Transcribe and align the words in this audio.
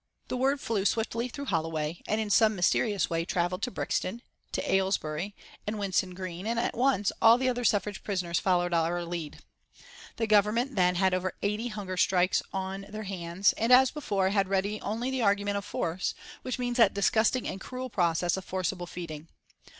The 0.29 0.35
word 0.37 0.59
flew 0.59 0.83
swiftly 0.83 1.27
through 1.27 1.45
Holloway, 1.45 2.01
and 2.07 2.19
in 2.19 2.31
some 2.31 2.55
mysterious 2.55 3.07
way 3.07 3.23
travelled 3.23 3.61
to 3.61 3.69
Brixton, 3.69 4.23
to 4.51 4.71
Aylesbury, 4.73 5.35
and 5.67 5.75
Winson 5.77 6.15
Green, 6.15 6.47
and 6.47 6.57
at 6.59 6.75
once 6.75 7.11
all 7.21 7.37
the 7.37 7.47
other 7.47 7.63
suffrage 7.63 8.03
prisoners 8.03 8.39
followed 8.39 8.73
our 8.73 9.05
lead. 9.05 9.43
The 10.15 10.25
Government 10.25 10.75
then 10.75 10.95
had 10.95 11.13
over 11.13 11.35
eighty 11.43 11.67
hunger 11.67 11.97
strikers 11.97 12.41
on 12.51 12.87
their 12.89 13.03
hands, 13.03 13.53
and, 13.53 13.71
as 13.71 13.91
before, 13.91 14.29
had 14.31 14.47
ready 14.47 14.81
only 14.81 15.11
the 15.11 15.21
argument 15.21 15.57
of 15.57 15.65
force, 15.65 16.15
which 16.41 16.57
means 16.57 16.77
that 16.77 16.95
disgusting 16.95 17.47
and 17.47 17.61
cruel 17.61 17.91
process 17.91 18.35
of 18.37 18.43
forcible 18.43 18.87
feeding. 18.87 19.27